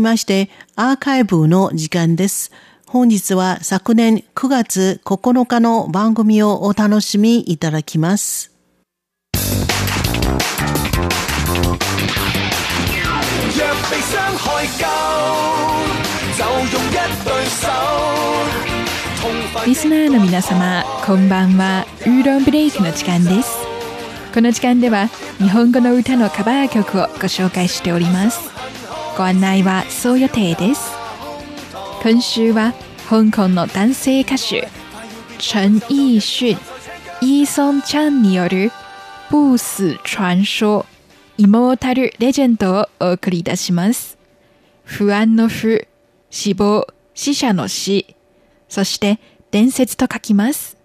[0.00, 2.52] まして、アーカイブの時間です。
[2.86, 8.52] 本日は昨年9月9日の番組をお楽しみいただきます。
[19.64, 21.86] リスナーの皆様、こんばんは。
[22.02, 23.56] ウーロンブレイクの時間です。
[24.34, 25.06] この時間では
[25.38, 28.55] 日本語の歌のカバー曲をご紹介しております。
[29.16, 30.92] ご案内はそう予定です。
[32.02, 32.74] 今週は
[33.08, 34.68] 香港の男性歌手
[35.38, 36.58] 陳奕迅、
[37.22, 38.70] イーソン・チャンによる
[39.30, 40.84] 不死傳說
[41.38, 44.18] イモータルレジェンドをお送りいたします。
[44.84, 45.88] 不安の不、
[46.28, 48.14] 死亡、死者の死、
[48.68, 49.18] そして
[49.50, 50.76] 伝説と書きます。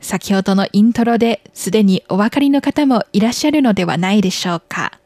[0.00, 4.98] 先ほどのイントロですでにお分かりの方もいらっしゃるのではないでしょうか。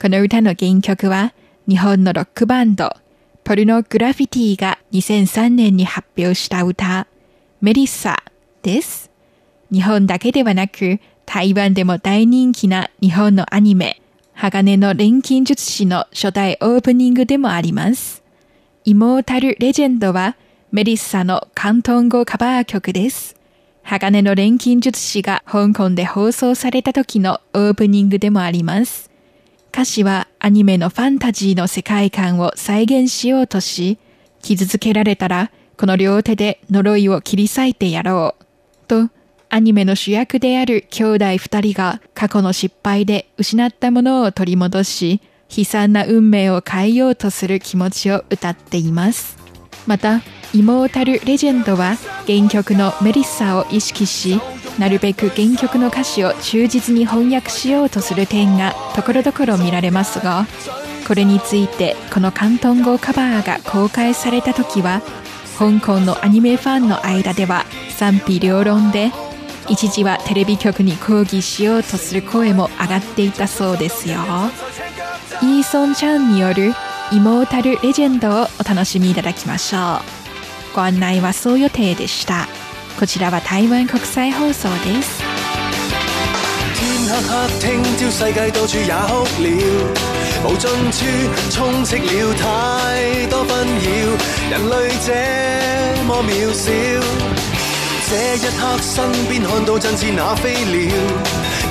[0.00, 1.32] この歌の原曲は
[1.68, 2.96] 日本のロックバンド
[3.44, 7.06] ポルノグラフィティが2003年に発表した歌
[7.60, 8.22] メリッサ
[8.62, 9.10] です。
[9.70, 14.00] 日本だけではなく台湾でも大人気な日本のアニメ
[14.32, 18.22] 鋼の錬金術師の初代オープニングでもあります。
[18.86, 20.38] イモータルレジェンドは
[20.72, 23.36] メリッサの関東語カバー曲です。
[23.82, 29.07] 鋼の錬金術師が香港で放送された時のオープニングでもあります。
[29.78, 33.96] 歌詞はアニメのファンタジーの世界観を再現しようとし、
[34.42, 38.44] 傷つけられたらこの両手で呪いを切り裂いてやろう。
[38.88, 39.08] と、
[39.50, 45.20] アニメの主役である兄弟二人が過去の失敗で失ったものを取り戻し、
[45.56, 49.36] 悲惨な運命を変えようとする気持ちを歌っています。
[49.86, 50.22] また、
[50.54, 51.94] イモータルレジェンドは
[52.26, 54.40] 原曲のメリッサを意識し、
[54.78, 60.46] なるべく原曲の歌詞を忠実に翻訳しようとする点がところどころ見られますが、
[61.06, 65.02] これについてこの広東語カバーが公開された時は、
[65.58, 69.10] 香港のアニメファンの間では賛否両論で、
[69.68, 74.16] 一時はテレビ局に抗議しようとする声も上がっていたそうですよ。
[75.42, 76.72] イーソン・チャンによる
[77.12, 80.18] イモータルレジェンドをお楽しみいただきましょう。
[80.74, 82.46] ご案内はそう予定でした
[82.99, 85.21] こちらは台湾国際放送です
[86.75, 89.47] 天黑黑，聽朝世界到處也哭了，
[90.45, 90.99] 無盡處
[91.49, 93.85] 充斥了太多紛擾，
[94.49, 94.73] 人類
[95.05, 95.09] 這
[96.05, 96.71] 麼渺小。
[98.05, 98.93] 這一刻身
[99.27, 100.91] 邊看到振翅那飛鳥，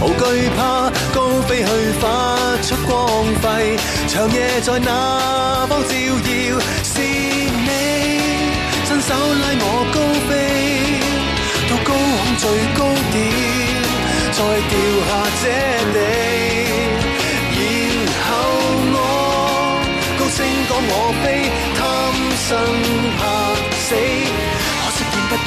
[0.00, 1.68] 無懼怕高飛去
[2.00, 2.04] 發
[2.62, 6.58] 出光輝，長夜在那方照耀，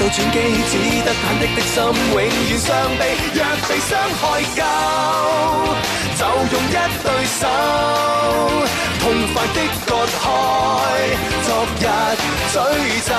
[0.00, 0.36] 到轉機，
[0.70, 0.74] 只
[1.04, 2.66] 得忐忑的心永遠傷
[2.98, 3.00] 悲。
[3.34, 4.20] 若被傷害
[4.56, 4.58] 夠，
[6.16, 6.20] 就
[6.52, 6.72] 用一
[7.04, 7.06] 對
[7.38, 7.42] 手
[8.98, 10.24] 痛快的割開
[11.44, 11.48] 昨
[11.80, 11.82] 日
[12.50, 12.56] 詛
[13.04, 13.12] 咒。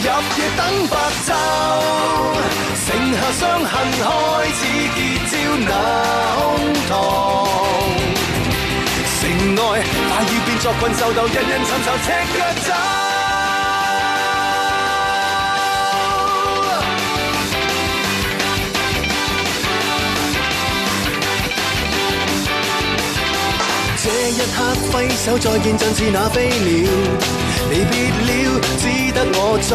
[0.00, 0.06] 入
[0.36, 0.92] 夜等白
[1.24, 1.30] 晝，
[2.84, 3.72] 剩下傷痕
[4.02, 4.10] 開
[4.58, 4.60] 始
[4.96, 4.98] 結
[5.30, 5.34] 焦
[5.68, 5.70] 那
[6.34, 6.38] 胸
[6.88, 6.90] 膛。
[9.20, 9.22] 城
[9.54, 9.58] 外
[10.08, 12.06] 快要變作困獸鬥，人人尋仇赤
[12.36, 13.17] 腳走。
[24.48, 24.56] 這一刻
[24.92, 24.94] 揮
[25.24, 26.88] 手再見，像是那飛鳥。
[27.70, 27.94] 離別
[28.24, 28.30] 了，
[28.78, 29.70] 只得我在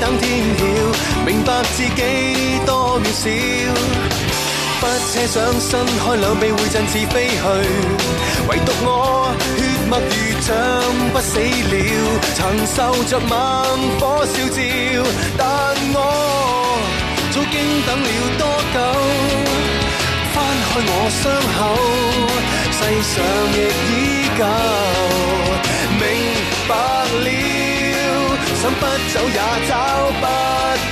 [0.00, 0.24] 等天
[0.58, 0.60] 曉，
[1.24, 3.24] 明白自己多渺小。
[4.78, 7.40] 不奢想伸開兩臂會振翅飛去，
[8.48, 9.58] 唯獨我血
[9.88, 10.52] 脈如像
[11.12, 11.74] 不死了，
[12.34, 13.32] 曾受着猛
[13.98, 14.58] 火燒照，
[15.38, 15.42] 但
[15.94, 15.96] 我
[17.32, 17.54] 早經
[17.86, 18.08] 等了
[18.38, 18.76] 多久。
[20.34, 21.24] 翻開我傷
[21.56, 21.58] 口，
[22.76, 23.14] 世上
[23.52, 23.58] 亦
[23.90, 23.92] 依
[24.36, 24.40] 旧。
[25.98, 26.02] 明
[26.68, 26.70] 白
[27.24, 27.28] 了，
[28.54, 29.72] 想不走也找
[30.20, 30.24] 不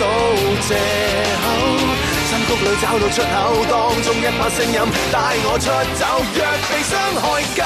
[0.00, 0.02] 到
[0.66, 0.70] 借
[1.42, 1.44] 口。
[2.26, 3.28] 深谷里找到出口，
[3.70, 3.72] 当
[4.02, 4.78] 中一把声音
[5.12, 5.14] 带
[5.44, 5.62] 我出
[5.98, 6.02] 走。
[6.34, 7.22] 若被伤害
[7.54, 7.62] 够，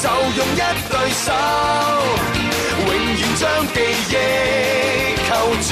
[0.00, 0.04] 就
[0.36, 0.58] 用一
[0.88, 1.26] 对手，
[2.86, 3.42] 永远将
[3.74, 3.76] 记
[4.10, 4.14] 忆
[5.28, 5.30] 扣
[5.60, 5.68] 住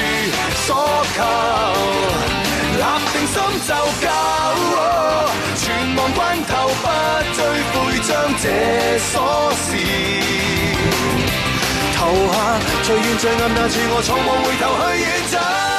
[0.67, 0.69] 所
[1.15, 1.17] 求。
[2.79, 2.83] 立
[3.13, 3.35] 定心
[3.67, 3.71] 就
[4.05, 4.07] 够，
[6.83, 6.87] 不
[7.35, 7.39] 追
[7.73, 8.11] 悔，将
[8.43, 8.45] 这
[8.99, 9.67] 锁匙
[11.97, 11.99] 投
[12.33, 12.35] 下，
[12.83, 15.78] 最远最暗那次，我从无回头去远走。